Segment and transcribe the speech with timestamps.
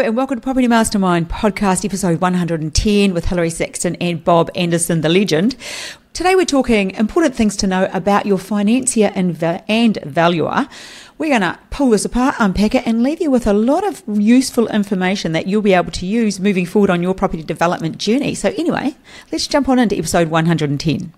[0.00, 5.10] and welcome to Property Mastermind podcast, episode 110 with Hilary Sexton and Bob Anderson, the
[5.10, 5.56] legend.
[6.14, 10.68] Today we're talking important things to know about your financier and, and valuer.
[11.18, 14.02] We're going to pull this apart, unpack it, and leave you with a lot of
[14.08, 18.34] useful information that you'll be able to use moving forward on your property development journey.
[18.34, 18.96] So, anyway,
[19.30, 21.12] let's jump on into episode 110.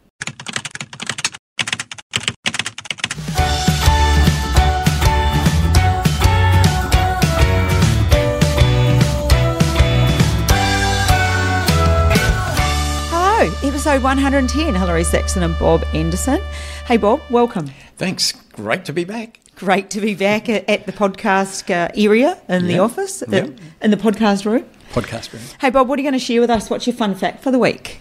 [13.84, 14.76] Episode 110.
[14.76, 16.40] Hilary Sexton and Bob Anderson.
[16.86, 17.66] Hey, Bob, welcome.
[17.96, 18.30] Thanks.
[18.52, 19.40] Great to be back.
[19.56, 23.44] Great to be back at, at the podcast uh, area in the office, Yep.
[23.44, 24.64] in, in the podcast room.
[24.92, 25.42] Podcast room.
[25.60, 26.70] Hey, Bob, what are you going to share with us?
[26.70, 27.98] What's your fun fact for the week?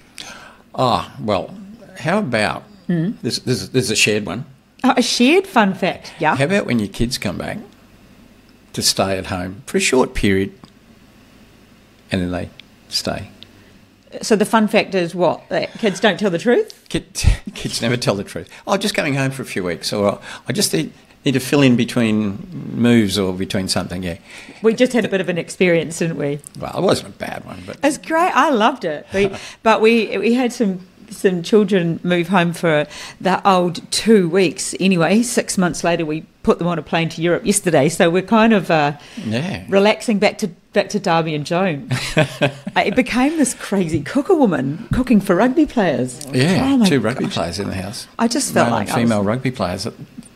[0.75, 1.51] Ah, well,
[1.97, 3.69] how about this, this?
[3.69, 4.45] This is a shared one.
[4.83, 6.13] Oh, a shared fun fact.
[6.19, 6.35] Yeah.
[6.35, 7.57] How about when your kids come back
[8.73, 10.53] to stay at home for a short period,
[12.11, 12.49] and then they
[12.87, 13.31] stay?
[14.21, 15.47] So the fun fact is what?
[15.49, 16.85] That kids don't tell the truth?
[16.89, 17.13] Kid,
[17.55, 18.49] kids never tell the truth.
[18.67, 20.91] Oh, just going home for a few weeks, or I just need,
[21.25, 24.03] need to fill in between moves or between something.
[24.03, 24.17] Yeah.
[24.61, 26.39] We just had a bit of an experience, didn't we?
[26.59, 28.31] Well, it wasn't a bad one, but It's great.
[28.35, 29.05] I loved it.
[29.13, 29.31] We,
[29.63, 32.87] but we we had some some children move home for
[33.19, 34.73] the old two weeks.
[34.79, 37.89] Anyway, six months later, we put them on a plane to Europe yesterday.
[37.89, 39.65] So we're kind of uh, yeah.
[39.69, 41.87] relaxing back to back to Darby and Joan.
[42.15, 46.25] it became this crazy cooker woman cooking for rugby players.
[46.31, 47.33] Yeah, Oh two rugby gosh.
[47.33, 48.07] players in the house.
[48.17, 49.87] I just felt Male like and I was- female rugby players.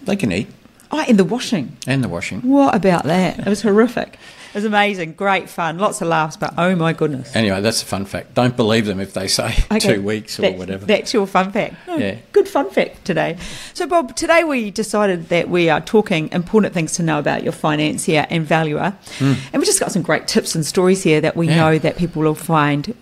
[0.03, 0.47] They can eat
[0.91, 1.75] Oh, in the washing.
[1.87, 2.41] and the washing.
[2.41, 3.39] What about that?
[3.39, 4.17] It was horrific.
[4.55, 7.35] Was amazing, great fun, lots of laughs, but oh my goodness.
[7.35, 8.33] Anyway, that's a fun fact.
[8.33, 10.85] Don't believe them if they say Okay, two weeks or that- whatever.
[10.85, 11.75] That's your fun fact.
[11.89, 12.15] Oh, Yeah.
[12.31, 13.37] Good fun fact today.
[13.73, 17.51] So, Bob, today we decided that we are talking important things to know about your
[17.51, 18.95] financier and valuer.
[19.19, 21.47] And we've just got some great tips and stories here that we.
[21.47, 21.55] Yeah.
[21.57, 22.95] know that people will find,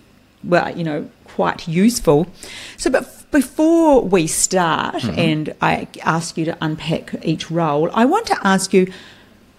[0.44, 2.28] well, you know, quite useful.
[2.78, 5.20] So, but before we start Mm-hmm.
[5.20, 8.92] and I ask you to unpack each role, I want to ask you,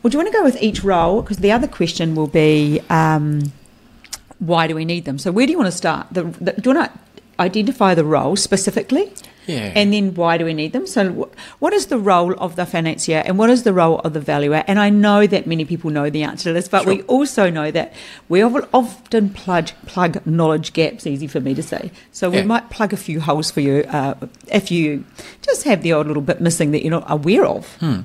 [0.04, 1.22] well, do you want to go with each role?
[1.22, 3.52] Because the other question will be, um,
[4.38, 5.18] why do we need them?
[5.18, 6.08] So where do you want to start?
[6.12, 7.00] The, the, do you want to
[7.40, 9.10] identify the role specifically?
[9.46, 9.72] Yeah.
[9.74, 10.86] And then why do we need them?
[10.86, 14.12] So wh- what is the role of the financier and what is the role of
[14.14, 14.64] the valuer?
[14.66, 17.70] And I know that many people know the answer to this, but we also know
[17.70, 17.92] that
[18.28, 21.90] we often plug, plug knowledge gaps, easy for me to say.
[22.12, 22.44] So we Yeah.
[22.44, 24.14] might plug a few holes for you uh,
[24.50, 25.04] if you
[25.42, 27.66] just have the odd little bit missing that you're not aware of.
[27.80, 28.00] Hmm.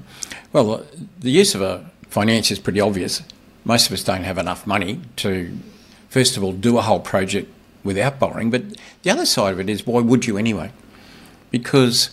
[0.51, 0.81] Well, uh,
[1.19, 3.21] the use of a financier is pretty obvious.
[3.65, 5.57] Most of us don't have enough money to,
[6.09, 7.49] first of all, do a whole project
[7.83, 8.49] without borrowing.
[8.49, 8.63] But
[9.03, 10.71] the other side of it is, why would you anyway?
[11.51, 12.11] Because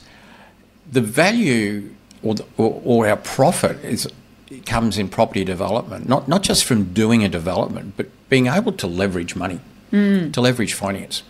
[0.90, 1.90] the value
[2.22, 4.08] or, the, or, or our profit is
[4.50, 8.72] it comes in property development, not not just from doing a development, but being able
[8.72, 9.60] to leverage money,
[9.92, 10.32] mm.
[10.32, 11.22] to leverage finance.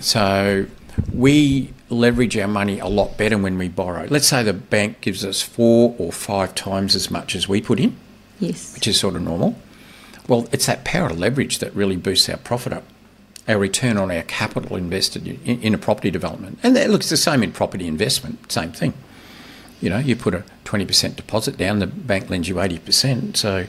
[0.00, 0.66] So
[1.12, 4.06] we leverage our money a lot better when we borrow.
[4.08, 7.78] Let's say the bank gives us four or five times as much as we put
[7.80, 7.96] in,
[8.38, 8.74] Yes.
[8.74, 9.56] which is sort of normal.
[10.28, 12.84] Well, it's that power of leverage that really boosts our profit up,
[13.50, 16.58] our return on our capital invested in, in a property development.
[16.62, 18.94] And that looks the same in property investment, same thing.
[19.80, 23.36] You know, you put a 20% deposit down, the bank lends you 80%.
[23.36, 23.66] So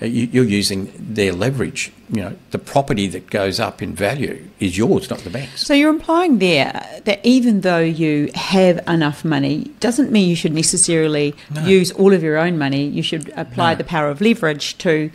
[0.00, 1.90] uh, you, you're using their leverage.
[2.10, 5.66] You know, the property that goes up in value is yours, not the bank's.
[5.66, 10.54] So you're implying there that even though you have enough money, doesn't mean you should
[10.54, 11.34] necessarily
[11.64, 12.84] use all of your own money.
[12.86, 13.78] You should apply No.
[13.78, 15.10] the power of leverage to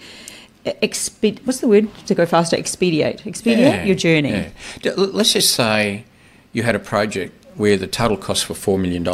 [0.66, 1.40] exped.
[1.46, 2.56] What's the word to go faster?
[2.56, 3.26] Expedite.
[3.28, 4.52] Expedite your journey.
[4.84, 4.94] yeah.
[4.96, 6.06] Let's just say
[6.52, 9.08] you had a project where the total cost were $4 million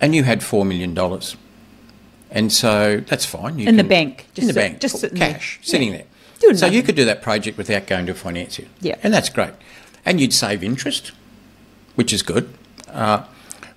[0.00, 0.96] and you had $4 million.
[2.30, 3.58] And so that's fine.
[3.58, 4.80] You In the bank, just in the sit- bank.
[4.80, 5.32] just sitting there.
[5.34, 5.96] cash, sitting Yeah.
[5.98, 6.06] there.
[6.40, 8.66] Doing so you could do that project without going to a financier.
[8.82, 8.96] Yeah.
[9.02, 9.54] And that's great.
[10.04, 11.12] And you'd save interest,
[11.94, 12.52] which is good.
[12.88, 13.24] Uh,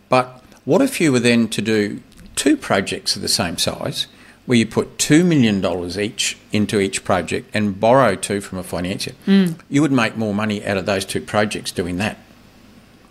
[0.09, 2.01] but what if you were then to do
[2.35, 4.07] two projects of the same size,
[4.50, 5.64] where you put $2 million
[6.00, 9.13] each into each project and borrow two from a financier?
[9.25, 9.51] Hmm.
[9.69, 12.18] You would make more money out of those two projects doing that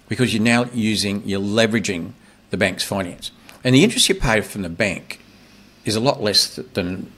[0.08, 2.10] because you're now using, you're leveraging
[2.50, 3.30] the bank's finance.
[3.62, 5.20] And the interest you pay from the bank
[5.84, 7.08] is a lot less than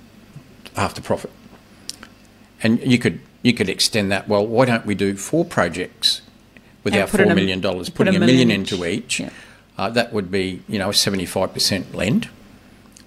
[0.77, 1.31] half the profit.
[2.63, 4.29] And you could you could extend that.
[4.29, 6.21] Well, why don't we do four projects
[6.85, 9.19] with And our four million dollars, putting a million million into each.
[9.19, 9.21] each?
[9.21, 9.31] Yeah.
[9.79, 12.29] Uh, that would be you know a seventy five percent lend.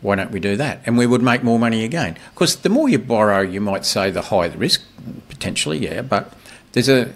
[0.04, 0.82] Why don't we do that?
[0.86, 2.18] And we would make more money again.
[2.28, 4.84] Of course, the more you borrow, you might say the higher the risk,
[5.30, 6.02] potentially, yeah.
[6.02, 6.34] But
[6.74, 7.14] there's a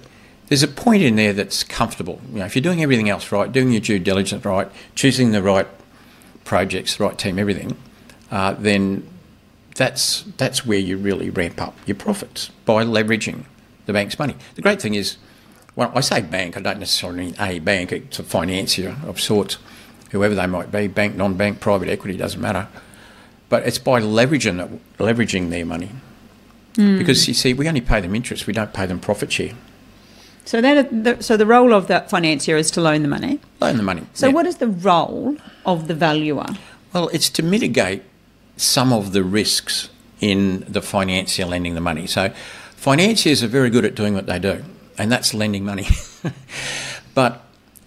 [0.48, 2.22] there's a point in there that's comfortable.
[2.32, 5.44] You know, if you're doing everything else right, doing your due diligence right, choosing the
[5.44, 5.68] right
[6.46, 7.76] projects, the right team, everything,
[8.32, 9.08] uh, then
[9.76, 13.44] that's that's where you really ramp up your profits by leveraging
[13.86, 14.36] the bank's money.
[14.56, 15.18] The great thing is,
[15.76, 17.92] well, I say bank, I don't necessarily mean a bank.
[17.92, 19.58] It's a financier of sorts,
[20.12, 22.68] whoever they might be, bank, non-bank, private equity, doesn't matter.
[23.50, 25.92] But it's by leveraging it, leveraging their money,
[26.74, 26.98] mm.
[26.98, 29.54] because you see, we only pay them interest, we don't pay them profit share.
[30.46, 33.40] So that the, so the role of the financier is to loan the money.
[33.60, 34.04] Loan the money.
[34.14, 34.34] So yeah.
[34.34, 36.46] what is the role of the valuer?
[36.94, 38.04] Well, it's to mitigate
[38.56, 39.90] some of the risks
[40.22, 42.08] in the financier lending the money.
[42.08, 42.30] So
[42.76, 44.64] financiers are very good at doing what they do,
[44.98, 45.88] and that's lending money.
[47.14, 47.44] but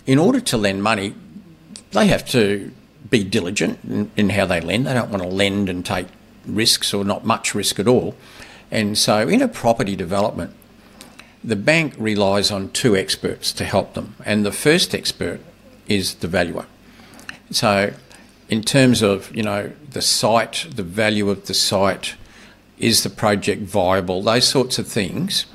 [0.06, 1.14] in order to lend money,
[1.92, 2.70] they have to
[3.08, 4.86] be diligent in, in, how they lend.
[4.86, 6.06] They don't want to lend and take
[6.46, 8.14] risks or not much risk at all.
[8.70, 10.54] And so in a property development,
[11.42, 14.14] the bank relies on two experts to help them.
[14.24, 15.40] And the first expert
[15.88, 16.66] is the valuer.
[17.50, 17.94] So
[18.48, 22.14] in terms of, you know, the site, the value of the site,
[22.78, 24.22] is the project viable?
[24.22, 25.46] Those sorts of things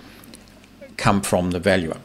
[0.98, 1.98] come from the valuer.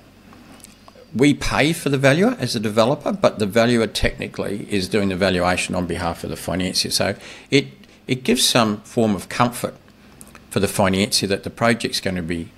[1.14, 5.16] We pay for the valuer as a developer, but the valuer technically is doing the
[5.16, 6.90] valuation on behalf of the financier.
[6.90, 7.16] So
[7.50, 7.66] it
[8.06, 9.74] it gives some form of comfort
[10.50, 12.50] for the financier that the project's going to be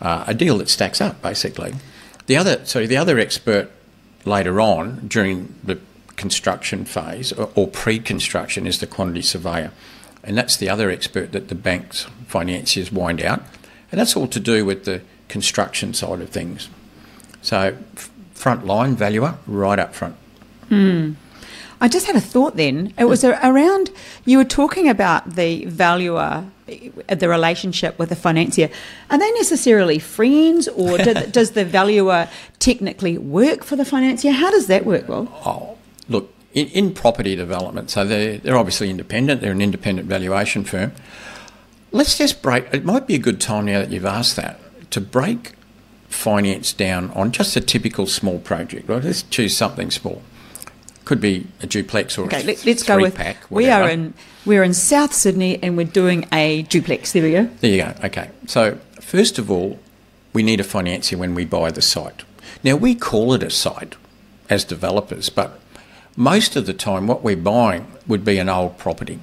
[0.00, 1.74] uh, a deal that stacks up, basically.
[2.26, 3.70] The other, sorry, the other expert
[4.24, 5.78] later on during the
[6.16, 9.72] construction phase or, or pre-construction is the quantity surveyor.
[10.22, 13.42] And that's the other expert that the banks financiers wind out.
[13.92, 16.70] And that's all to do with the construction side of things.
[17.44, 17.76] So,
[18.32, 20.16] front line valuer right up front.
[20.68, 21.12] Hmm.
[21.80, 22.94] I just had a thought then.
[22.98, 23.90] It was around,
[24.24, 28.70] you were talking about the valuer, the relationship with the financier.
[29.10, 34.32] Are they necessarily friends or do, does the valuer technically work for the financier?
[34.32, 35.76] How does that work, Well, Oh,
[36.08, 40.92] look, in, in property development, so they're, they're obviously independent, they're an independent valuation firm.
[41.92, 44.58] Let's just break, it might be a good time now that you've asked that,
[44.92, 45.52] to break
[46.14, 48.88] finance down on just a typical small project.
[48.88, 49.02] Right?
[49.02, 50.22] Let's choose something small.
[51.04, 53.14] Could be a duplex or okay, a let, us go with.
[53.14, 54.14] Pack, we are in
[54.46, 57.12] we're in South Sydney and we're doing a duplex.
[57.12, 57.44] There we go.
[57.60, 57.94] There you go.
[58.04, 58.30] Okay.
[58.46, 59.78] So first of all,
[60.32, 62.22] we need a financier when we buy the site.
[62.62, 63.96] Now we call it a site
[64.48, 65.60] as developers, but
[66.16, 69.18] most of the time, what we're buying would be an old property.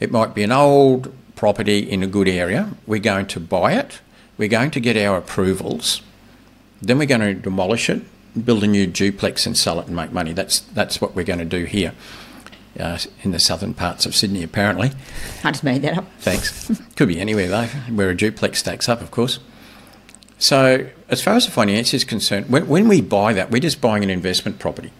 [0.00, 2.70] It might be an old property in a good area.
[2.86, 4.00] We're going to buy it.
[4.36, 6.02] We're going to get our approvals.
[6.82, 8.02] Then we're going to demolish it,
[8.44, 10.32] build a new duplex, and sell it and make money.
[10.32, 11.92] That's that's what we're going to do here.
[12.78, 14.90] Uh, in the southern parts of Sydney, apparently.
[15.42, 16.04] I just made that up.
[16.18, 16.70] Thanks.
[16.94, 19.38] Could be anywhere though, where a duplex stacks up, of course.
[20.38, 23.80] So, as far as the finance is concerned, when, when we buy that, we're just
[23.80, 24.92] buying an investment property.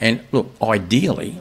[0.00, 1.40] And look, ideally,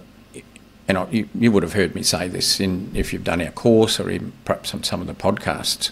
[0.88, 3.52] and I, you, you, would have heard me say this in if you've done our
[3.52, 5.90] course or perhaps on some of the podcasts,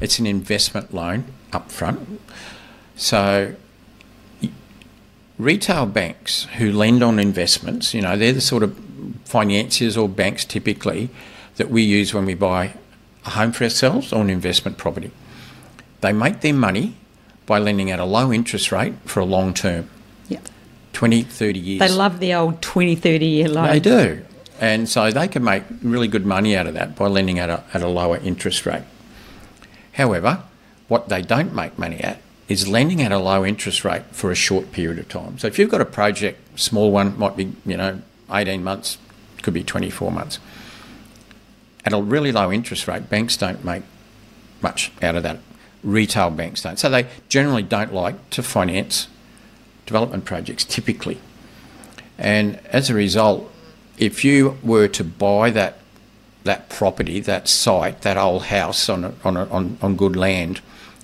[0.00, 2.20] it's an investment loan up front.
[3.02, 3.56] So
[5.36, 8.78] retail banks who lend on investments, you know, they're the sort of
[9.24, 11.10] financiers or banks typically
[11.56, 12.74] that we use when we buy
[13.26, 15.10] a home for ourselves or an investment property.
[16.00, 16.94] They make their money
[17.44, 19.90] by lending at a low interest rate for a long term.
[20.92, 21.80] 20, 30 years.
[21.80, 23.66] They love the old 20, 30 year loan.
[23.66, 24.24] They do.
[24.60, 27.64] And so they can make really good money out of that by lending at a,
[27.74, 28.84] at a lower interest rate.
[29.94, 30.44] However,
[30.86, 32.20] what they don't make money at
[32.52, 35.38] is lending at a low interest rate for a short period of time.
[35.38, 38.98] So if you've got a project, small one, might be, you know, 18 months,
[39.42, 40.38] could be 24 months.
[41.84, 43.82] At a really low interest rate, banks don't make
[44.60, 45.38] much out of that.
[45.82, 46.78] Retail banks don't.
[46.78, 49.08] So they generally don't like to finance
[49.86, 51.18] development projects typically.
[52.18, 53.50] And as a result,
[53.98, 55.78] if you were to buy that
[56.44, 60.60] that property, that site, that old house on a, on, a, on on good land,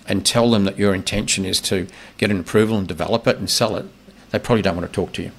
[0.09, 1.87] and tell them that your intention is to
[2.17, 3.87] get an approval and develop it and sell it,
[4.31, 5.31] they probably don't want to talk to you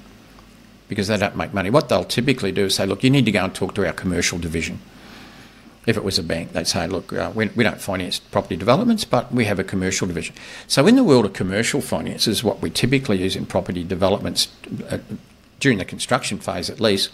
[0.88, 1.70] because they don't make money.
[1.70, 3.94] What they'll typically do is say, "Look, you need to go and talk to our
[3.94, 4.80] commercial division."
[5.90, 9.06] if it was a bank, they'd say, look, uh, we, we, don't finance property developments,
[9.06, 10.36] but we have a commercial division.
[10.68, 14.50] So, in the world of commercial finance, is what we typically use in property developments
[14.90, 15.00] uh,
[15.60, 17.10] during the construction phase at least.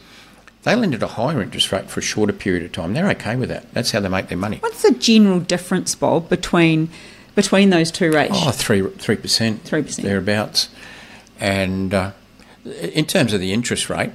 [0.64, 2.94] They lend at a higher interest rate for a shorter period of time.
[2.94, 3.72] They're okay with that.
[3.74, 4.58] That's how they make their money.
[4.58, 6.90] What's the general difference, Bob, between
[7.36, 8.34] between those two rates?
[8.34, 10.70] Oh, three three percent, three percent thereabouts.
[11.40, 12.12] And uh,
[12.66, 14.12] in terms of the interest rate,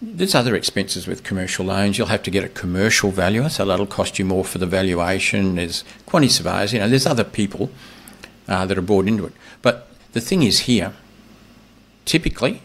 [0.00, 1.98] there's other expenses with commercial loans.
[1.98, 5.56] You'll have to get a commercial valuer, so that'll cost you more for the valuation.
[5.56, 7.70] There's quantity surveyors, you know, there's other people
[8.46, 9.32] uh, that are brought into it.
[9.62, 10.92] But the thing is here,
[12.04, 12.62] typically,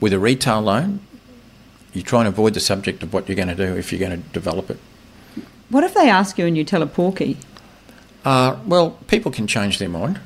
[0.00, 1.00] with a retail loan,
[1.92, 4.22] you try and avoid the subject of what you're going to do if you're going
[4.22, 4.78] to develop it.
[5.70, 7.38] What if they ask you and you tell a porky?
[8.26, 10.18] Uh, well, people can change their mind,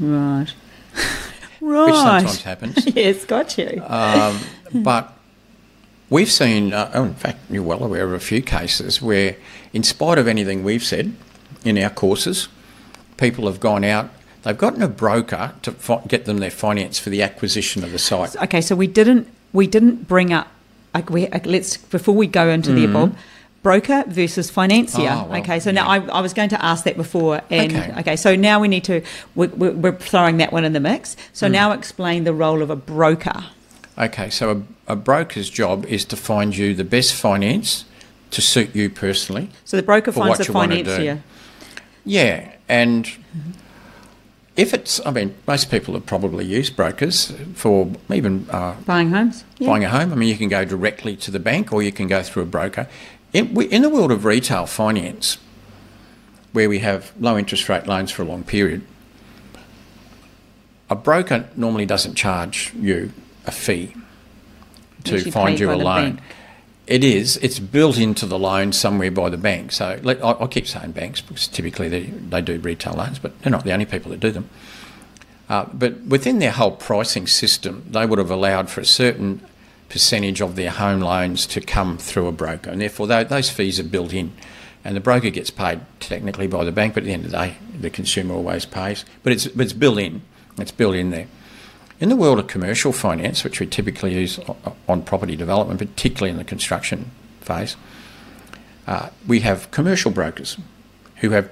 [0.00, 0.46] Right.
[1.60, 1.86] right.
[1.86, 2.86] which sometimes happens.
[2.96, 3.82] yes, got you.
[3.86, 4.40] Um,
[4.74, 5.12] but
[6.08, 9.36] we've seen, uh, oh, in fact, you're well aware of a few cases where,
[9.74, 11.14] in spite of anything we've said
[11.66, 12.48] in our courses,
[13.18, 14.08] people have gone out,
[14.42, 17.98] they've gotten a broker to fi- get them their finance for the acquisition of the
[17.98, 18.34] site.
[18.36, 20.48] okay, so we didn't we didn't bring up
[20.94, 23.14] like we like, let's before we go into the Bob.
[23.66, 25.08] Broker versus financier.
[25.08, 25.24] Mm-hmm.
[25.24, 27.94] Oh, well, okay, so now I, I was going to ask that before, and Okay.
[27.98, 29.02] okay, so now we need to
[29.34, 31.16] we're, we're we're throwing that one in the mix.
[31.16, 31.18] Mm.
[31.32, 33.46] So now explain the role of a broker.
[33.98, 37.86] Okay, so a, a broker's job is to find you the best finance
[38.30, 39.48] to suit you personally.
[39.64, 41.24] So the broker finds the financier.
[42.04, 43.10] Yeah, and
[44.56, 49.44] if it's, I mean, most people have probably used brokers for even uh, Buying homes.
[49.58, 49.68] Yeah.
[49.68, 50.12] buying a home.
[50.12, 52.46] I mean, you can go directly to the bank or you can go through a
[52.46, 52.88] broker.
[53.32, 55.38] In, we- in the world of retail finance,
[56.52, 58.82] where we have low interest rate loans for a long period,
[60.88, 63.12] a broker normally doesn't charge you
[63.46, 63.94] a fee
[65.04, 66.20] to Usually find you a loan.
[66.86, 67.36] It is.
[67.38, 69.72] It's built into the loan somewhere by the bank.
[69.72, 73.38] So let, I, I keep saying banks because typically they, they do retail loans, but
[73.42, 74.48] they're not the only people that do them.
[75.48, 79.40] Uh, but within their whole pricing system, they would have allowed for a certain
[79.88, 83.78] percentage of their home loans to come through a broker, and therefore tho- those fees
[83.78, 84.32] are built in.
[84.84, 87.36] And the broker gets paid technically by the bank, but at the end of the
[87.36, 89.04] day, the consumer always pays.
[89.24, 90.22] But it's, it's built in.
[90.58, 91.26] It's built in there.
[91.98, 94.38] In the world of commercial finance, which we typically use
[94.86, 97.76] on property development, particularly in the construction phase,
[98.86, 100.56] uh, we have commercial brokers
[101.16, 101.50] who have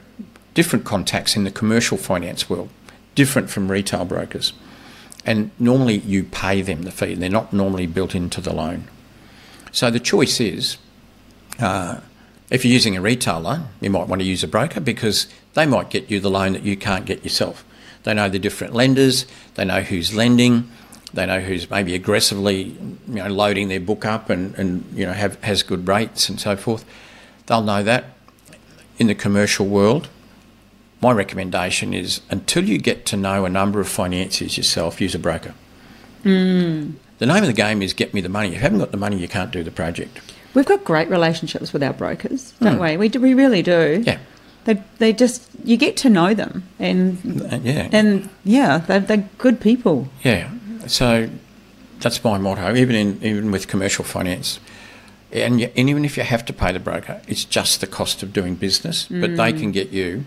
[0.52, 2.68] different contacts in the commercial finance world,
[3.14, 4.52] different from retail brokers.
[5.26, 8.85] And normally you pay them the fee, they're not normally built into the loan.
[9.73, 10.76] So the choice is
[11.59, 12.00] uh,
[12.50, 15.66] if you're using a retail loan, you might want to use a broker because they
[15.66, 17.64] might get you the loan that you can't get yourself.
[18.02, 20.71] They know the different lenders, they know who's lending,
[21.14, 22.76] they know who's maybe aggressively
[23.09, 26.40] you know, loading their book up and, and you know have, has good rates and
[26.40, 26.85] so forth.
[27.47, 28.04] They'll know that.
[28.99, 30.09] In the commercial world,
[31.04, 35.18] my recommendation is until you get to know a number of financiers yourself, use a
[35.18, 35.54] broker.
[36.23, 38.49] The name of the game is get me the money.
[38.49, 40.20] If you haven't got the money, you can't do the project.
[40.54, 42.96] We've got great relationships with our brokers, don't we?
[42.96, 43.99] We do, we really do.
[43.99, 44.08] Hmm.
[44.08, 44.18] Yeah.
[44.64, 47.88] They they just you get to know them and Uh, yeah.
[47.92, 50.08] and yeah, they're, they're good people.
[50.23, 50.50] Yeah.
[50.87, 51.28] So
[52.00, 54.58] that's my motto, even in even with commercial finance.
[55.32, 58.23] And, y- and even if you have to pay the broker, it's just the cost
[58.23, 59.06] of doing business.
[59.11, 60.25] But they can get you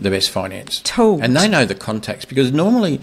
[0.00, 0.82] the best finance.
[0.96, 3.00] And they know the contacts because normally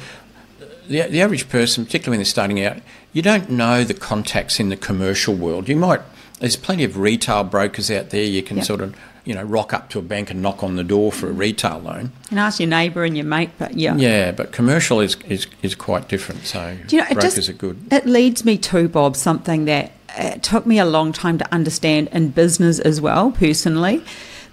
[0.87, 2.77] the, the average person, particularly when they're starting out,
[3.13, 5.67] you don't know the contacts in the commercial world.
[5.69, 6.01] You might,
[6.39, 8.23] there's plenty of retail brokers out there.
[8.23, 8.65] You can Yep.
[8.65, 11.29] sort of, you know, rock up to a bank and knock on the door for
[11.29, 12.11] a retail loan.
[12.29, 13.95] And ask your neighbour and your mate, but yeah.
[13.95, 16.45] Yeah, but commercial is, is, is quite different.
[16.45, 17.87] So Do you know, brokers just- are good.
[17.91, 22.09] It leads me to Bob something that it took me a long time to understand
[22.11, 24.03] in business as well, personally.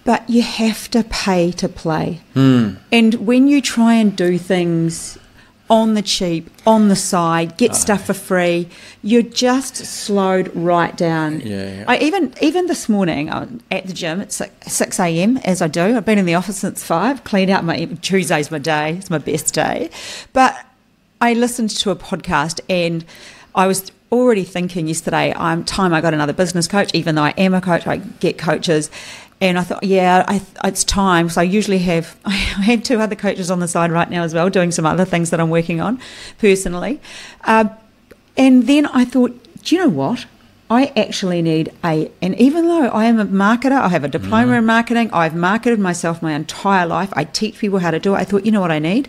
[0.05, 2.71] But you have to pay to play, Hmm.
[2.91, 5.17] and when you try and do things
[5.71, 8.69] on the cheap, on the side, get stuff for free,
[9.03, 11.41] you're just slowed right down.
[11.45, 11.85] Yeah.
[11.89, 15.39] I even even this morning I'm at the gym at six, 6 a.m.
[15.45, 15.97] as I do.
[15.97, 17.23] I've been in the office since five.
[17.25, 18.97] Cleaned out my Tuesday's my day.
[18.99, 19.89] It's my best day,
[20.33, 20.55] but
[21.21, 23.05] I listened to a podcast and
[23.55, 27.31] I was already thinking yesterday, I'm time I got another business coach, even though I
[27.39, 28.91] am a coach, I get coaches.
[29.43, 31.29] And I thought, yeah, I, it's time.
[31.29, 34.33] So I usually have, I had two other coaches on the side right now as
[34.33, 36.01] well, doing some other things that I'm working on
[36.39, 37.01] personally.
[37.43, 37.69] Um,
[38.37, 40.27] and then I thought, do you know what?
[40.71, 44.53] I actually need a, and even though I am a marketer, I have a diploma
[44.53, 48.19] in marketing, I've marketed myself my entire life, I teach people how to do it.
[48.19, 49.09] I thought, you know what I need?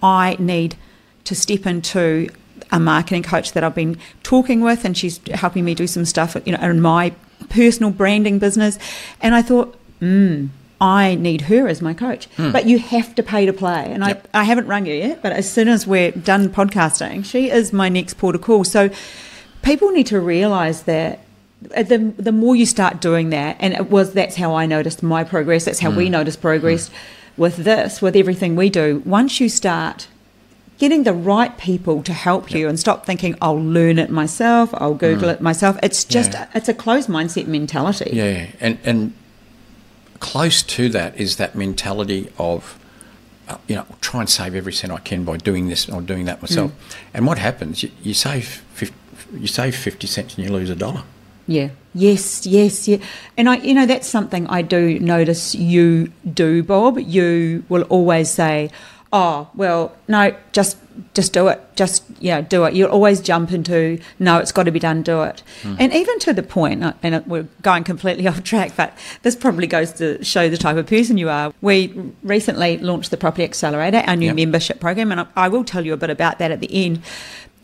[0.00, 0.76] I need
[1.24, 2.28] to step into
[2.70, 6.36] a marketing coach that I've been talking with, and she's helping me do some stuff,
[6.46, 7.12] you know, in my
[7.52, 8.78] personal branding business.
[9.20, 10.46] And I thought, hmm,
[10.80, 12.26] I need her as my coach.
[12.36, 13.84] But you have to pay to play.
[13.92, 14.28] And Yep.
[14.34, 17.72] I, I haven't rung her yet, but as soon as we're done podcasting, she is
[17.72, 18.64] my next port of call.
[18.64, 18.90] So
[19.62, 21.20] people need to realize that
[21.76, 25.00] uh, the the more you start doing that, and it was that's how I noticed
[25.04, 25.64] my progress.
[25.66, 26.90] That's how we noticed progress
[27.36, 29.00] with this, with everything we do.
[29.06, 30.08] Once you start
[30.78, 34.94] getting the right people to help you, and stop thinking I'll learn it myself, I'll
[34.94, 35.78] Google it myself.
[35.82, 36.48] It's just Yeah.
[36.54, 38.10] it's a closed mindset mentality.
[38.12, 39.12] Yeah, and and
[40.20, 42.78] close to that is that mentality of,
[43.48, 46.26] uh, you know, try and save every cent I can by doing this or doing
[46.26, 46.70] that myself.
[47.12, 47.82] And what happens?
[47.82, 48.94] You, you save 50,
[49.38, 51.02] you save fifty cents and you lose a dollar.
[51.46, 51.70] Yeah.
[51.94, 52.98] Yes, yes, yeah.
[53.36, 56.98] And I you know that's something I do notice you do, Bob.
[56.98, 58.70] You will always say,
[59.12, 60.76] "Oh, well, no, just
[61.14, 61.60] just do it.
[61.76, 65.22] Just yeah, do it." You'll always jump into, "No, it's got to be done, do
[65.22, 65.76] it." Hmm.
[65.78, 66.42] And even to the
[66.82, 70.76] uh, and we're going completely off track, but this probably goes to show the type
[70.76, 71.52] of person you are.
[71.60, 71.92] We
[72.22, 74.36] recently launched the Property Accelerator, our new Yep.
[74.36, 77.02] membership program, and I, I will tell you a bit about that at the end.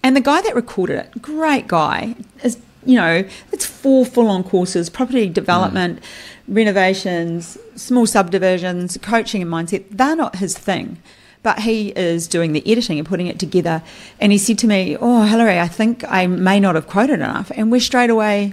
[0.02, 2.14] And the guy that recorded it, great guy,
[2.44, 6.00] is you know, it's four full-on courses: property development,
[6.46, 9.84] renovations, small subdivisions, coaching and mindset.
[9.90, 10.98] They're not his thing,
[11.48, 13.82] but he is doing the editing and putting it together.
[14.20, 17.50] And he said to me, "Oh, Hilary, I think I may not have quoted enough."
[17.56, 18.52] And we're straight away,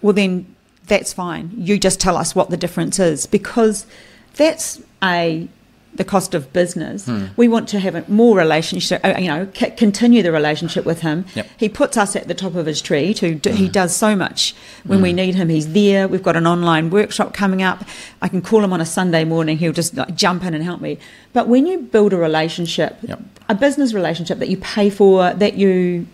[0.00, 0.46] well, then
[0.88, 1.52] that's fine.
[1.56, 3.86] You just tell us what the difference is because
[4.34, 5.46] that's a
[5.94, 7.06] the cost of business.
[7.06, 7.26] Hmm.
[7.36, 11.00] We want to have a more relationship, uh, you know, c- continue the relationship with
[11.02, 11.26] him.
[11.34, 11.46] Yep.
[11.56, 13.12] He puts us at the top of his tree.
[13.14, 13.72] To do, he hmm.
[13.72, 15.16] does so much when we hmm.
[15.16, 15.48] need him.
[15.48, 16.08] He's there.
[16.08, 17.84] We've got an online workshop coming up.
[18.22, 19.58] I can call him on a Sunday morning.
[19.58, 20.98] He'll just like, jump in and help me.
[21.32, 23.20] But when you build a relationship, Yep.
[23.48, 26.06] a business relationship that you pay for, that you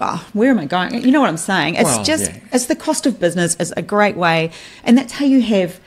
[0.00, 1.04] oh, where am I going?
[1.04, 1.74] You know what I'm saying?
[1.74, 2.40] It's Well, just yeah.
[2.52, 4.50] it's the cost of business is a great way,
[4.84, 5.80] and that's how you have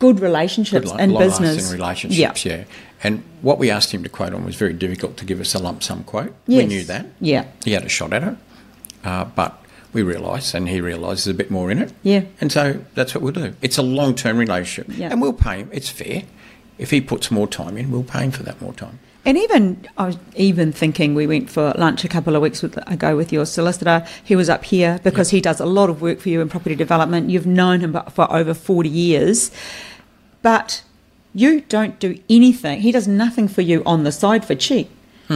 [0.00, 1.72] good relationships Good, long-lasting business.
[1.72, 2.64] relationships, yeah.
[3.04, 5.58] And what we asked him to quote on was very difficult to give us a
[5.60, 6.34] lump sum quote.
[6.48, 6.62] Yes.
[6.62, 7.06] We knew that.
[7.20, 7.44] Yeah.
[7.64, 8.36] He had a shot at it,
[9.04, 9.56] uh, but
[9.92, 11.92] we realised, and he realised there's a bit more in it.
[12.02, 12.24] Yeah.
[12.40, 13.54] And so that's what we'll do.
[13.62, 14.96] It's a long term relationship.
[14.98, 15.10] Yeah.
[15.10, 15.70] And we'll pay him.
[15.72, 16.24] It's fair.
[16.78, 18.98] If he puts more time in, we'll pay him for that more time.
[19.24, 22.78] And even I was even thinking we went for lunch a couple of weeks with,
[22.90, 24.06] ago with your solicitor.
[24.24, 26.74] He was up here because he does a lot of work for you in property
[26.74, 27.28] development.
[27.28, 29.50] You've known him for over forty years,
[30.42, 30.82] but
[31.34, 32.80] you don't do anything.
[32.80, 34.90] He does nothing for you on the side for cheap.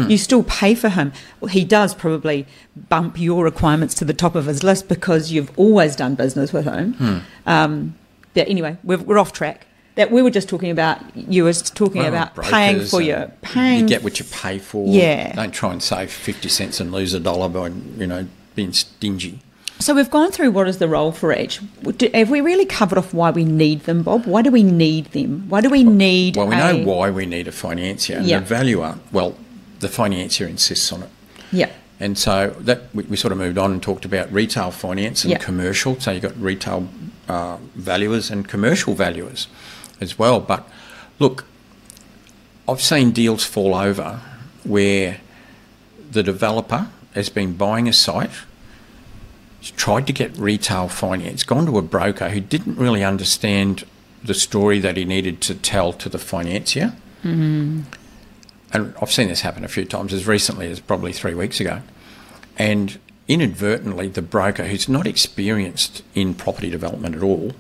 [0.09, 1.13] You still pay for him.
[1.41, 2.49] Well, he does probably
[2.89, 6.65] bump your requirements to the top of his list because you've always done business with
[6.65, 7.23] him.
[7.47, 7.95] Um,
[8.35, 9.69] yeah, anyway, we're, we're off track.
[9.95, 10.99] That we were just talking about.
[11.17, 13.83] You were talking Well, about paying for your paying.
[13.83, 14.89] You get what you pay for.
[14.89, 15.33] Yeah.
[15.37, 18.27] Don't try and save 50 cents and lose a dollar by, you know,
[18.57, 19.39] being stingy.
[19.81, 21.61] So we've gone through what is the role for each.
[22.15, 24.25] Have we really covered off why we need them, Bob?
[24.25, 25.47] Why do we need them?
[25.49, 26.37] Why do we need?
[26.37, 28.17] Well, we a- know why we need a financier.
[28.19, 28.39] And Yeah.
[28.39, 29.35] the valuer, well,
[29.81, 31.11] the financier insists on it.
[31.53, 31.69] Yeah,
[32.01, 35.33] And so that we, we sort of moved on and talked about retail finance and
[35.33, 35.39] Yeah.
[35.39, 36.01] commercial.
[36.01, 36.89] So you've got retail
[37.29, 39.49] uh, valuers and commercial valuers
[40.01, 40.41] as well.
[40.41, 40.69] But
[41.19, 41.45] look,
[42.69, 44.21] I've seen deals fall over
[44.65, 45.19] where
[46.11, 48.31] the developer has been buying a site,
[49.73, 53.85] tried to get retail finance, gone to a broker who didn't really understand
[54.23, 56.95] the story that he needed to tell to the financier.
[57.23, 57.83] Mm-hmm.
[58.73, 61.83] And I've seen this happen a few times, as recently as probably three weeks ago.
[62.59, 62.99] And
[63.29, 67.53] inadvertently, the broker, who's not experienced in property development at all,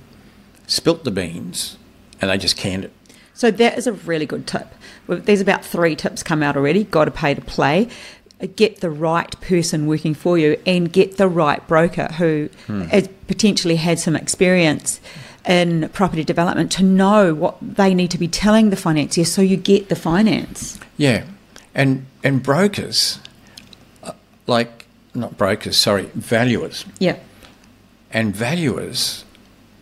[0.66, 1.76] spilt the beans
[2.20, 2.92] and they just canned it.
[3.34, 4.74] so that is a really good tip.
[5.06, 6.84] There's about three tips come out already.
[6.84, 7.88] Got to pay to play.
[8.46, 13.76] Get the right person working for you, and get the right broker who has potentially
[13.76, 15.00] had some experience
[15.46, 19.56] in property development to know what they need to be telling the financier, so you
[19.56, 20.78] get the finance.
[20.96, 21.24] Yeah,
[21.74, 23.18] and and brokers,
[24.02, 24.12] uh,
[24.46, 27.16] like not brokers, sorry, valuers, Yeah,
[28.12, 29.24] and valuers,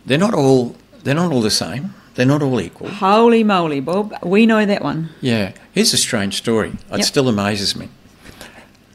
[0.05, 1.93] they're not all they're not all the same.
[2.15, 2.89] They're not all equal.
[2.89, 5.09] holy moly, Bob, we know that one.
[5.19, 6.69] Yeah, here's a strange story.
[6.91, 7.05] It Yep.
[7.05, 7.89] still amazes me.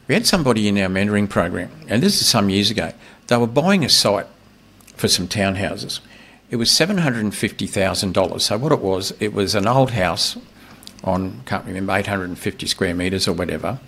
[0.09, 2.93] We had somebody in our mentoring program, and this is some years ago.
[3.27, 4.27] They were buying a site
[4.97, 6.01] for some townhouses.
[6.51, 8.47] It was seven hundred and fifty thousand dollars.
[8.47, 10.39] So what it was, it was an old house
[11.05, 13.81] on can't remember eight hundred and fifty square meters or whatever,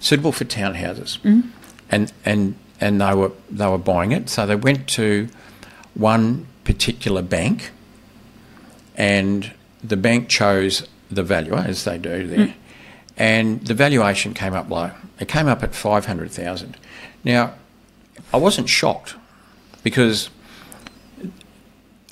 [0.00, 1.48] suitable for townhouses, mm-hmm.
[1.90, 4.28] and and and they were they were buying it.
[4.28, 5.28] So they went to
[5.94, 7.70] one particular bank
[8.96, 12.54] and the bank chose the valuer as they do there, mm.
[13.16, 14.90] and the valuation came up low.
[15.22, 16.76] It came up at five hundred thousand.
[17.22, 17.54] Now,
[18.34, 19.14] I wasn't shocked
[19.84, 20.30] because,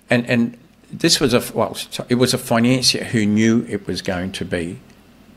[0.08, 0.56] and and
[0.92, 1.76] this was a well,
[2.08, 4.78] it was a financier who knew it was going to be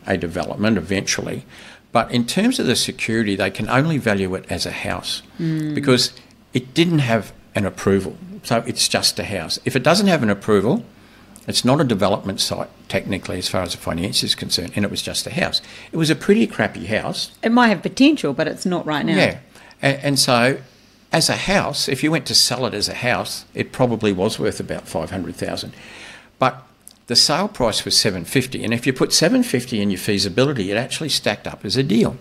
[0.06, 1.46] a development eventually.
[1.92, 5.74] But in terms of the security, they can only value it as a house mm.
[5.74, 6.14] because
[6.54, 8.16] it didn't have an approval.
[8.44, 9.58] So it's just a house.
[9.66, 10.86] If it doesn't have an approval,
[11.48, 14.92] it's not a development site technically as far as the finance is concerned, and it
[14.92, 15.62] was just a house.
[15.92, 17.32] It was a pretty crappy house.
[17.44, 19.18] It might have potential, but it's not right now.
[19.18, 19.40] Yeah.
[19.82, 20.60] And, and so
[21.12, 24.40] as a house, if you went to sell it as a house, it probably was
[24.40, 25.74] worth about 500,000.
[26.40, 26.64] But
[27.08, 31.10] the sale price was 750 and if you put 750 in your feasibility, it actually
[31.10, 32.18] stacked up as a deal.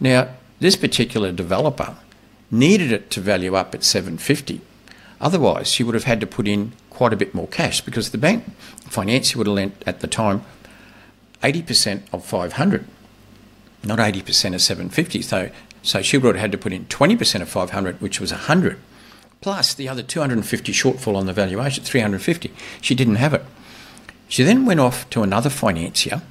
[0.00, 0.28] Now,
[0.60, 1.96] this particular developer
[2.50, 4.60] needed it to value up at 750,
[5.22, 6.72] Otherwise, she would have had to put in
[7.02, 8.44] quite a bit more cash because the bank
[8.88, 10.44] financier would have lent at the time
[11.42, 12.86] 80% of 500,
[13.82, 15.20] not 80% of 750.
[15.22, 15.50] So,
[15.82, 18.78] so she would have had to put in 20% of 500, which was 100,
[19.40, 22.52] plus the other 250 shortfall on the valuation, 350.
[22.80, 23.42] She didn't have it.
[24.28, 26.22] She then went off to another financier.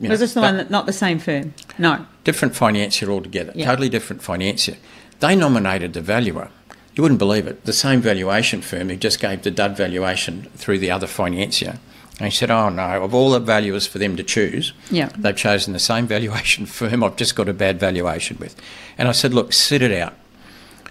[0.00, 1.52] You was this the one that, not the same firm?
[1.76, 2.06] No.
[2.24, 3.66] Different financier altogether, yeah.
[3.66, 4.78] totally different financier.
[5.20, 6.48] They nominated the valuer.
[6.94, 7.64] You wouldn't believe it.
[7.64, 11.78] The same valuation firm who just gave the dud valuation through the other financier
[12.18, 15.10] and he said, Oh no, of all the valuers for them to choose, yeah.
[15.16, 18.54] they've chosen the same valuation firm I've just got a bad valuation with.
[18.96, 20.14] And I said, Look, sit it out.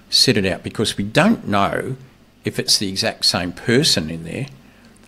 [0.10, 1.96] Sit it out because we don't know
[2.44, 4.48] if it's the exact same person in there,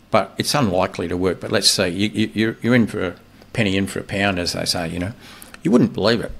[0.09, 1.41] but it's unlikely to work.
[1.41, 3.15] But let's say you, you, you're, you're in for a
[3.51, 5.13] penny in for a pound, as they say, you know.
[5.63, 6.31] You wouldn't believe it.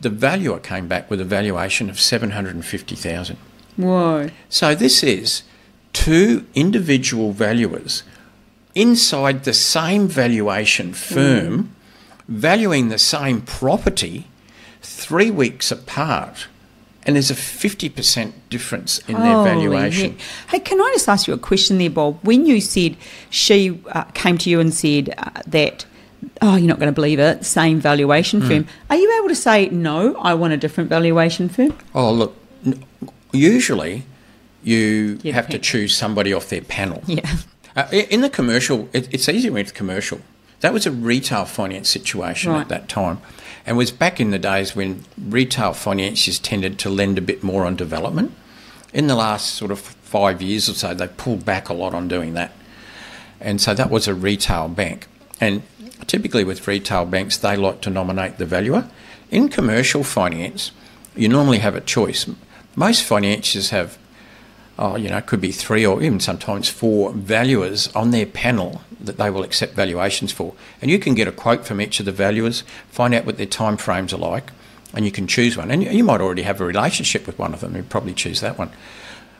[0.00, 3.36] The valuer came back with a valuation of 750000
[3.76, 4.30] Whoa.
[4.48, 5.42] So this is
[5.92, 8.02] two individual valuers
[8.74, 11.68] inside the same valuation firm, mm.
[12.28, 14.26] valuing the same property
[14.80, 16.46] three weeks apart.
[17.04, 20.12] And there's a 50% difference in their valuation.
[20.12, 20.50] Heck.
[20.50, 22.20] Hey, can I just ask you a question there, Bob?
[22.22, 22.96] When you said
[23.28, 25.84] she uh, came to you and said uh, that,
[26.40, 28.46] oh, you're not going to believe it, same valuation mm.
[28.46, 31.76] firm, are you able to say, no, I want a different valuation firm?
[31.92, 32.36] Oh, look,
[33.32, 34.04] usually
[34.62, 37.02] you have to choose somebody off their panel.
[37.06, 37.28] Yeah.
[37.74, 40.20] Uh, in the commercial, it, it's easier with commercial.
[40.60, 42.60] That was a retail finance situation right.
[42.60, 43.18] at that time,
[43.66, 47.64] and was back in the days when retail financiers tended to lend a bit more
[47.66, 48.32] on development.
[48.92, 52.08] In the last sort of five years or so, they pulled back a lot on
[52.08, 52.52] doing that,
[53.40, 55.08] and so that was a retail bank.
[55.40, 55.62] And
[56.06, 58.88] typically with retail banks, they like to nominate the valuer.
[59.30, 60.72] In commercial finance,
[61.16, 62.26] you normally have a choice.
[62.76, 63.98] Most financiers have
[64.78, 68.80] oh, you know, it could be three or even sometimes four valuers on their panel
[69.00, 70.54] that they will accept valuations for.
[70.80, 73.46] And you can get a quote from each of the valuers, find out what their
[73.46, 74.50] time frames are like,
[74.94, 75.70] and you can choose one.
[75.70, 78.58] And you might already have a relationship with one of them, you probably choose that
[78.58, 78.70] one.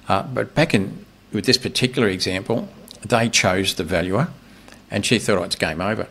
[0.08, 2.68] Uh, but back in with this particular example,
[3.04, 4.28] they chose the valuer,
[4.90, 6.06] and she thought, oh, it's game over.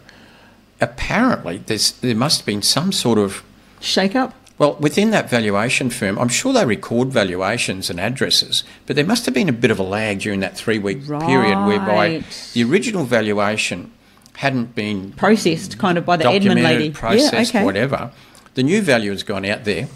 [0.80, 3.44] Apparently, there must have been some sort of
[3.80, 8.96] shake up well, within that valuation firm, I'm sure they record valuations and addresses, but
[8.96, 11.26] there must have been a bit of a lag during that three week right.
[11.26, 13.92] period whereby the original valuation
[14.36, 16.92] hadn't been processed kind of by the admin lady.
[16.92, 17.66] Processed, yeah, okay.
[17.66, 18.12] whatever.
[18.54, 19.88] The new value has gone out there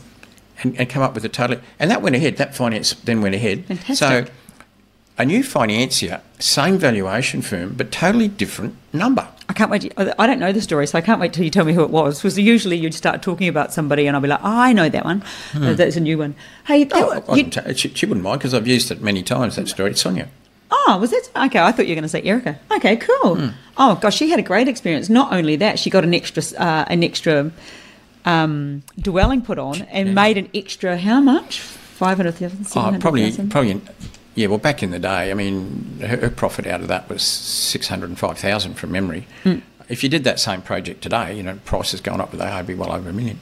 [0.64, 1.60] and, and come up with a total.
[1.78, 2.38] And that went ahead.
[2.38, 3.66] That finance then went ahead.
[3.66, 3.98] Fantastic.
[4.28, 4.34] So
[5.18, 9.28] a new financier, same valuation firm, but totally different number.
[9.48, 9.84] I can't wait.
[9.84, 11.84] To, I don't know the story, so I can't wait till you tell me who
[11.84, 12.20] it was.
[12.20, 15.06] Because usually you'd start talking about somebody, and I'll be like, oh, "I know that
[15.06, 15.22] one.
[15.52, 15.76] Hmm.
[15.76, 19.22] that's a new one." Hey, oh, she, she, wouldn't mind because I've used it many
[19.22, 19.56] times.
[19.56, 20.28] That story, it's Sonia.
[20.72, 21.60] Oh, was that okay?
[21.60, 22.60] I thought you were going to say Erica.
[22.72, 23.36] Okay, cool.
[23.36, 23.50] Hmm.
[23.78, 25.10] Oh gosh, she had a great experience.
[25.10, 27.52] Not only that, she got an extra uh, an extra
[28.26, 30.14] um, dwelling put on and yeah.
[30.14, 31.60] made an extra how much?
[31.60, 32.66] Five hundred thousand.
[32.76, 33.82] Oh, probably probably
[34.36, 37.24] yeah, well, back in the day, I mean, her, her profit out of that was
[37.24, 39.28] six hundred and five thousand from memory.
[39.46, 39.62] Mm.
[39.88, 42.76] If you did that same project today, you know, price has gone up with AIB
[42.76, 43.40] well over a million.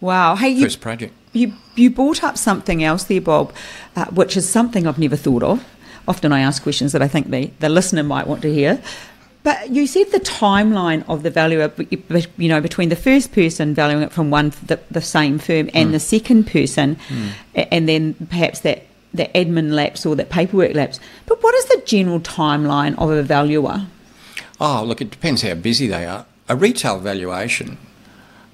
[0.00, 0.34] Wow!
[0.36, 1.14] Hey, first you, project.
[1.32, 3.54] You you brought up something else there, Bob,
[3.94, 5.64] uh, which is something I've never thought of.
[6.08, 8.82] Often I ask questions that I think the the listener might want to hear.
[9.44, 11.68] But you said the timeline of the value,
[12.36, 15.88] you know, between the first person valuing it from one the, the same firm and
[15.88, 15.92] mm.
[15.92, 17.66] the second person, mm.
[17.70, 21.00] and then perhaps that the admin lapse or that paperwork lapse.
[21.26, 23.86] But what is the general timeline of a valuer?
[24.60, 26.26] Oh, look, it depends how busy they are.
[26.48, 27.78] A retail valuation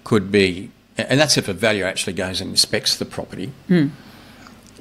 [0.04, 3.52] could be, and that's if a valuer actually goes and inspects the property.
[3.68, 3.88] Hmm.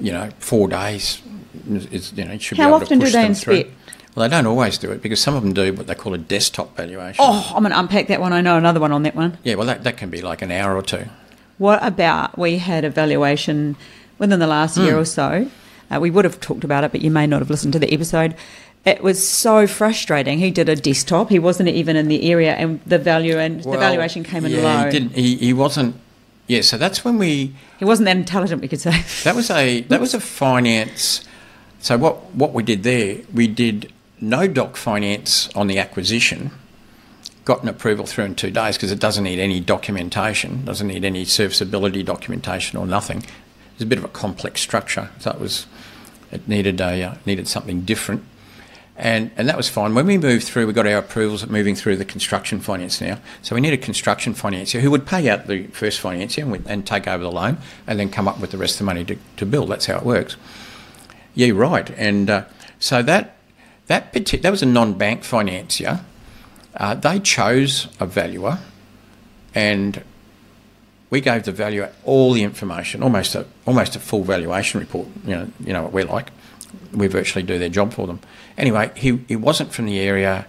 [0.00, 1.20] You know, four days
[1.68, 3.66] is, you know, it should how be able often to push do they them inspect?
[3.66, 3.74] Through.
[4.14, 6.18] Well, they don't always do it because some of them do what they call a
[6.18, 7.16] desktop valuation.
[7.18, 8.32] Oh, I'm going to unpack that one.
[8.32, 9.38] I know another one on that one.
[9.44, 11.06] Yeah, well, that, that can be like an hour or two.
[11.58, 13.76] What about we had a valuation
[14.18, 14.86] within the last mm.
[14.86, 15.50] year or so
[15.90, 17.92] uh, we would have talked about it, but you may not have listened to the
[17.92, 18.34] episode.
[18.84, 20.38] It was so frustrating.
[20.38, 21.30] He did a desktop.
[21.30, 24.52] He wasn't even in the area, and the value and well, the valuation came in
[24.52, 24.84] yeah, low.
[24.84, 25.12] He didn't.
[25.12, 25.96] He, he wasn't.
[26.46, 27.54] Yeah, so that's when we.
[27.78, 28.62] He wasn't that intelligent.
[28.62, 31.26] We could say that was a that was a finance.
[31.80, 36.50] So what what we did there, we did no doc finance on the acquisition.
[37.44, 41.04] Got an approval through in two days because it doesn't need any documentation, doesn't need
[41.04, 43.24] any serviceability documentation or nothing.
[43.74, 45.66] It's a bit of a complex structure, so it was
[46.30, 48.22] it needed a uh, needed something different,
[48.96, 49.94] and and that was fine.
[49.94, 53.18] When we moved through, we got our approvals moving through the construction finance now.
[53.42, 56.86] So we need a construction financier who would pay out the first financier and, and
[56.86, 59.16] take over the loan, and then come up with the rest of the money to,
[59.36, 59.68] to build.
[59.70, 60.36] That's how it works.
[61.34, 61.90] Yeah, right.
[61.96, 62.44] And uh,
[62.78, 63.36] so that
[63.86, 66.00] that partic- that was a non-bank financier.
[66.74, 68.58] Uh, they chose a valuer,
[69.54, 70.04] and
[71.10, 75.08] we gave the valuer all the information, almost a almost a full valuation report.
[75.26, 76.30] You know, you know what we're like.
[76.92, 78.20] We virtually do their job for them.
[78.56, 80.46] Anyway, he he wasn't from the area.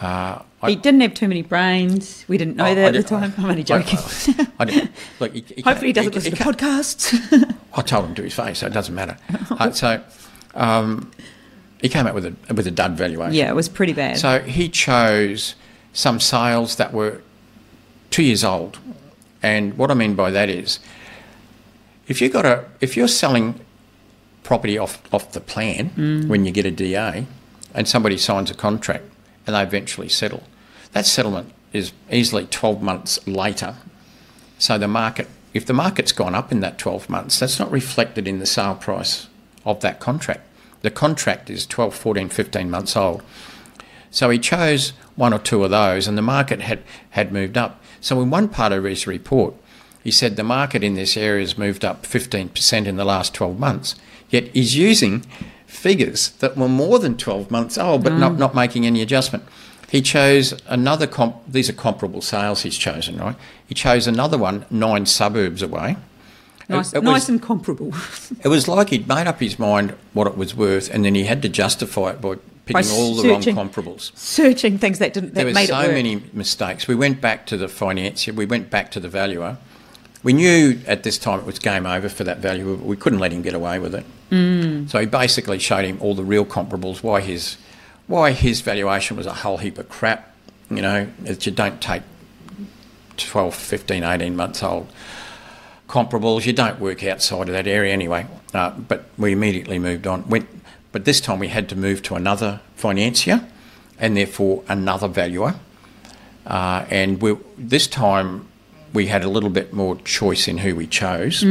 [0.00, 2.24] Uh, I- He didn't have too many brains.
[2.28, 3.32] We didn't know I- that I at the time.
[3.38, 3.98] I'm only I- joking.
[3.98, 4.90] I, I didn't.
[5.20, 7.54] Look, he, he Hopefully, he doesn't listen he to podcasts.
[7.74, 9.16] I told him to his face, so it doesn't matter.
[9.50, 10.02] Uh, so
[10.54, 11.10] um,
[11.80, 13.34] he came out with a with a dud valuation.
[13.34, 14.18] yeah, it was pretty bad.
[14.18, 15.54] So he chose
[15.92, 17.22] some sales that were
[18.10, 18.78] two years old,
[19.42, 20.78] and what I mean by that is,
[22.08, 23.60] if you got a if you're selling
[24.42, 26.28] property off off the plan mm.
[26.28, 27.26] when you get a DA,
[27.74, 29.04] and somebody signs a contract
[29.46, 30.42] and they eventually settle,
[30.92, 33.76] that settlement is easily twelve months later.
[34.58, 38.26] So the market, if the market's gone up in that twelve months, that's not reflected
[38.26, 39.28] in the sale price
[39.64, 40.40] of that contract.
[40.82, 43.22] The contract is 12, 14, 15 months old.
[44.10, 47.82] So he chose one or two of those, and the market had, had moved up.
[48.00, 49.54] So in one part of his report,
[50.02, 53.58] he said the market in this area has moved up 15% in the last 12
[53.58, 53.96] months.
[54.30, 55.24] Yet he's using
[55.66, 58.38] figures that were more than 12 months old, but not, mm.
[58.38, 59.44] not making any adjustment.
[59.90, 63.36] He chose another, comp- these are comparable sales he's chosen, right?
[63.66, 65.96] He chose another one nine suburbs away.
[66.68, 67.92] nice, it nice was- and comparable.
[68.44, 71.24] It was like he'd made up his mind what it was worth, and then he
[71.24, 74.14] had to justify it by picking all the wrong comparables.
[74.16, 76.86] Searching things that didn't that There were so many mistakes.
[76.86, 79.56] We went back to the financier, we went back to the valuer.
[80.22, 83.20] We knew at this time it was game over for that valuer, but we couldn't
[83.20, 84.04] let him get away with it.
[84.30, 84.90] Mm.
[84.90, 87.56] So he basically showed him all the real comparables, why his,
[88.08, 90.34] why his valuation was a whole heap of crap,
[90.68, 92.02] you know, that you don't take
[93.18, 94.90] 12, 15, 18 months old
[95.88, 96.44] comparables.
[96.44, 98.26] You don't work outside of that area anyway.
[98.52, 100.28] Uh, but we immediately moved on.
[100.28, 100.48] Went,
[100.96, 103.46] but this time we had to move to another financier
[103.98, 105.54] and therefore another valuer.
[106.46, 108.48] Uh, and we, this time
[108.94, 111.42] we had a little bit more choice in who we chose.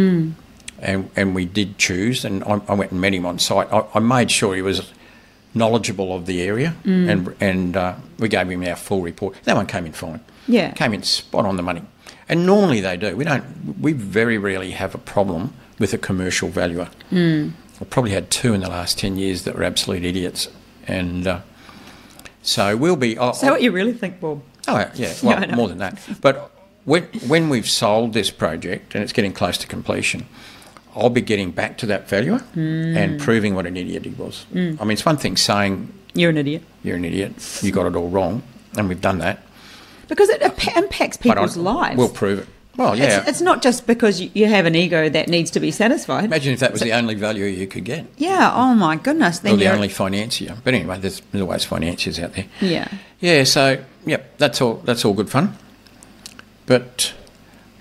[0.79, 3.71] And, and we did choose, and I, I went and met him on site.
[3.71, 4.91] I, I made sure he was
[5.53, 9.35] knowledgeable of the area, and and uh, we gave him our full report.
[9.43, 10.21] That one came in fine.
[10.47, 10.71] Yeah.
[10.71, 11.83] came in spot on the money.
[12.27, 13.15] And normally they do.
[13.15, 13.45] We don't.
[13.79, 16.89] We very rarely have a problem with a commercial valuer.
[17.11, 17.51] Mm.
[17.81, 20.47] I've probably had two in the last ten years that were absolute idiots,
[20.87, 21.39] and uh,
[22.41, 23.17] so we'll be.
[23.17, 24.41] I- Is that what you really think, Bob?
[24.67, 25.55] Oh yeah, well I know.
[25.55, 25.99] more than that.
[26.21, 26.51] But
[26.85, 30.25] when when we've sold this project and it's getting close to completion,
[30.95, 32.95] I'll be getting back to that valuer Hmm.
[32.97, 34.45] and proving what an idiot he was.
[34.53, 36.63] I mean, it's one thing saying You're an idiot.
[36.83, 38.41] you're an idiot, you got it all wrong,
[38.77, 39.39] and we've done that.
[40.07, 40.41] Because it
[40.77, 41.97] impacts people's lives.
[41.97, 42.47] We'll prove it.
[42.77, 43.19] Well, yeah.
[43.19, 46.25] It's, it's not just because you, have an ego that needs to be satisfied.
[46.25, 48.51] Imagine if that was the only value you could get, yeah.
[48.53, 49.39] Oh my goodness.
[49.39, 50.57] Then or the only financier.
[50.63, 52.45] But anyway, there's, there's always financiers out there.
[52.59, 52.87] Yeah.
[53.21, 54.75] Yeah, so yep, that's all.
[54.83, 55.57] That's all good fun.
[56.65, 57.13] But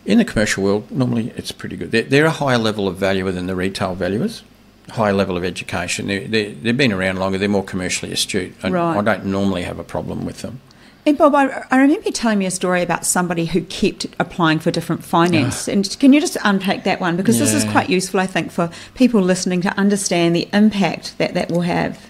[0.04, 1.90] in the commercial world, normally it's pretty good.
[1.90, 4.42] They're, they're a higher level of valuer than the retail valuers.
[4.90, 6.07] Higher level of education.
[6.09, 7.38] They're, they're, they've been around longer.
[7.38, 8.98] They're more commercially astute, and Right.
[8.98, 10.61] I don't normally have a problem with them.
[11.06, 14.58] And Bob, I, I remember you telling me a story about somebody who kept applying
[14.58, 15.68] for different finance.
[15.68, 17.16] and can you just unpack that one?
[17.16, 21.34] Because this is quite useful, I think, for people listening to understand the impact that
[21.34, 22.06] that will have.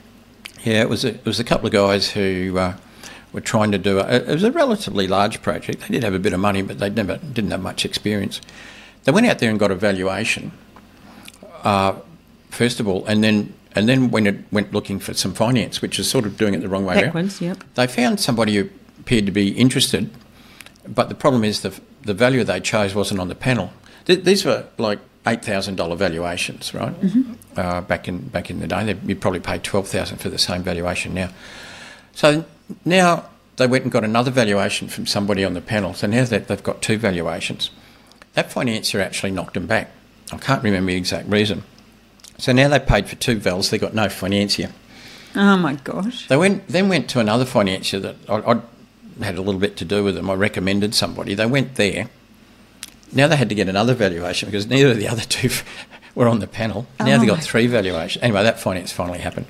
[0.63, 2.77] Yeah, it was a, it was a couple of guys who uh,
[3.33, 5.81] were trying to do a, it was a relatively large project.
[5.81, 8.41] They did have a bit of money, but they never didn't have much experience.
[9.03, 10.53] They went out there and got a valuation,
[11.65, 11.97] uh,
[12.51, 15.99] first of all, and then and then when it went looking for some finance, which
[15.99, 17.41] is sort of doing it the wrong way around.
[17.41, 17.65] Yep.
[17.75, 20.11] They found somebody who appeared to be interested,
[20.89, 23.73] but the problem is the the value they chose wasn't on the panel.
[24.05, 26.95] Th- these were like eight thousand dollar valuations, right?
[27.57, 30.39] Uh, back in back in the day, They- you'd probably pay twelve thousand for the
[30.39, 31.31] same valuation now.
[32.15, 32.45] So
[32.85, 33.25] now
[33.57, 35.95] they went and got another valuation from somebody on the panel.
[35.95, 37.71] So now that they've got two valuations,
[38.35, 39.91] that financier actually knocked them back.
[40.33, 41.63] I can't remember the exact reason.
[42.39, 43.71] So now they paid for two vals.
[43.71, 44.71] They got no financier.
[45.37, 46.27] Oh my gosh.
[46.29, 48.61] They went then went to another financier that I, I
[49.23, 50.29] had a little bit to do with them.
[50.31, 51.35] I recommended somebody.
[51.35, 52.09] They went there.
[53.13, 55.51] Now they had to get another valuation because neither of the other two
[56.15, 56.87] were on the panel.
[57.01, 58.23] Oh, now Oh they got three valuations.
[58.23, 59.47] Anyway, that finance finally happened.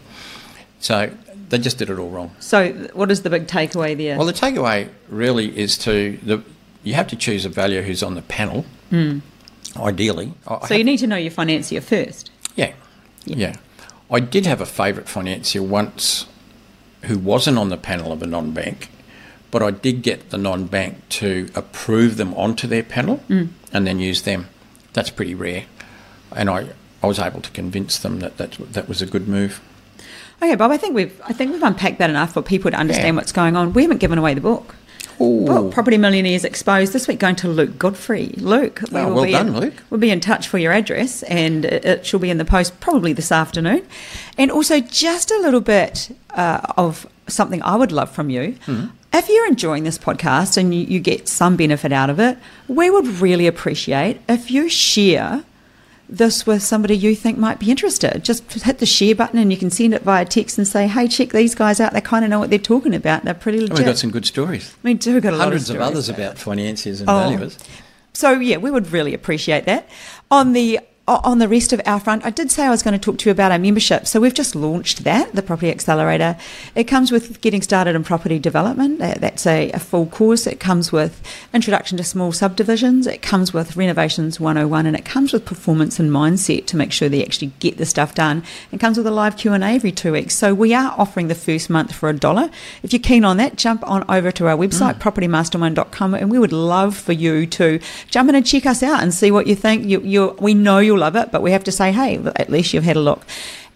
[0.81, 1.11] So
[1.49, 2.35] they just did it all wrong.
[2.41, 4.17] So, what is the big takeaway there?
[4.19, 6.43] Well, the takeaway really is to the
[6.83, 8.67] you have to choose a valuer who's on the panel.
[8.91, 9.21] Hmm.
[9.77, 12.31] Ideally, I- so, you need to know your financier first.
[12.55, 12.75] Yeah.
[13.25, 13.57] yeah.
[14.11, 16.27] I did have a favourite financier once
[17.05, 18.89] who wasn't on the panel of a non bank,
[19.55, 24.01] but I did get the non bank to approve them onto their panel and then
[24.01, 24.49] use them.
[24.95, 25.67] That's pretty rare.
[26.35, 26.71] And I,
[27.05, 29.61] I was able to convince them that that, that was a good move.
[30.43, 30.73] Okay, Bob.
[30.73, 33.19] I think we've I think we've unpacked that enough for people to understand Yeah.
[33.21, 33.73] what's going on.
[33.75, 34.75] We haven't given away the book.
[35.21, 35.45] Ooh.
[35.47, 38.35] Book, Property Millionaires Exposed this week going to Luke Godfrey.
[38.39, 39.75] Luke, we Oh, will well be done, in, Luke.
[39.89, 43.13] We'll be in touch for your address, and it, shall be in the post probably
[43.13, 43.87] this afternoon.
[44.37, 48.57] And also, just a little bit uh, of something I would love from you.
[48.67, 48.87] Hmm.
[49.17, 52.91] If you're enjoying this podcast and you, you get some benefit out of it, we
[52.91, 55.45] would really appreciate if you share
[56.09, 58.25] this with somebody you think might be interested.
[58.25, 61.07] Just hit the share button and you can send it via text and say, hey,
[61.07, 61.93] check these guys out.
[61.93, 63.23] They kind of know what they're talking about.
[63.25, 63.79] They're pretty legit.
[63.79, 64.75] We've got some good stories.
[64.83, 67.21] we do got a lot Hundreds of, of, others about financiers and Oh.
[67.21, 67.57] valuers.
[68.15, 69.89] So yeah, we would really appreciate that.
[70.31, 72.99] On the on the rest of our front, I did say I was going to
[72.99, 74.07] talk to you about our membership.
[74.07, 76.39] So we've just launched that, the Property Accelerator.
[76.75, 79.01] It comes with getting started in property development.
[79.01, 80.47] That's a, a full course.
[80.47, 81.21] It comes with
[81.53, 83.07] introduction to small subdivisions.
[83.07, 87.11] It comes with renovations 101, and it comes with performance and mindset to make sure
[87.11, 88.43] they actually get the stuff done.
[88.73, 90.35] It comes with a live Q and A every two weeks.
[90.35, 92.49] So we are offering the first month for a dollar.
[92.83, 95.01] If you're keen on that, jump on over to our website mm.
[95.01, 99.13] propertymastermind.com, and we would love for you to jump in and check us out and
[99.13, 99.85] see what you think.
[99.85, 102.73] You, you, we know you'll love it, but we have to say, hey, at least
[102.73, 103.23] you've had a look.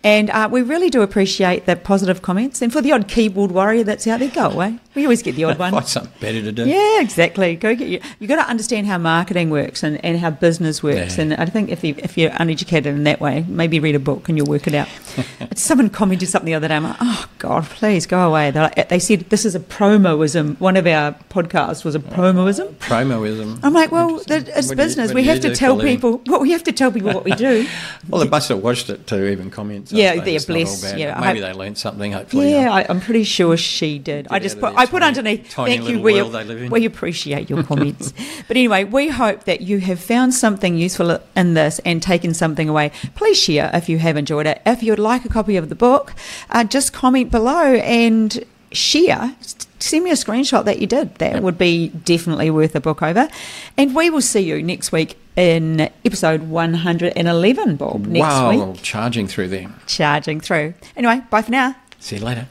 [0.04, 2.62] And uh, we really do appreciate the positive comments.
[2.62, 4.78] And for the odd keyboard warrior that's out there, go away.
[4.94, 5.72] We always get the odd one.
[5.72, 6.66] Find something better to do.
[6.68, 7.56] Yeah, exactly.
[7.56, 8.00] Go get you.
[8.20, 11.16] You got to understand how marketing works and, and how business works.
[11.16, 11.22] Yeah.
[11.24, 14.28] And I think if you if you're uneducated in that way, maybe read a book
[14.28, 14.88] and you'll work it out.
[15.56, 16.76] Someone commented something the other day.
[16.76, 18.52] I'm like, oh God, please go away.
[18.52, 20.56] Like, they said this is a promoism.
[20.56, 22.74] One of our podcasts was a promoism.
[22.76, 23.58] Promoism.
[23.64, 24.36] I'm like, well, it's do
[24.70, 25.12] you- business.
[25.12, 25.96] we have to tell for a living?
[25.96, 26.22] people.
[26.26, 27.66] Well, we have to tell people what we do.
[28.08, 29.87] Well, they must have watched it too, even comment.
[29.88, 32.12] So Yeah, they're it's not all blessed, yeah, Maybe hope- they learned something.
[32.12, 32.72] Hopefully, Yeah.
[32.72, 34.28] I, I'm pretty sure she did.
[34.30, 35.50] I just put I put tiny- underneath.
[35.50, 36.00] tiny Thank you.
[36.00, 36.70] We, world they live in.
[36.70, 38.12] we appreciate your comments.
[38.48, 42.68] but anyway, we hope that you have found something useful in this and taken something
[42.68, 42.90] away.
[43.14, 44.60] Please share if you have enjoyed it.
[44.66, 46.14] If you'd like a copy of the book,
[46.50, 49.34] uh, just comment below and share.
[49.78, 51.14] Send me a screenshot that you did.
[51.16, 53.28] That would be definitely worth a book over.
[53.76, 58.06] And we will see you next week in episode 111, Bob.
[58.06, 59.70] Next wow, week, charging through there.
[59.86, 60.74] charging through.
[60.96, 61.76] Anyway, bye for now.
[62.00, 62.48] See you later.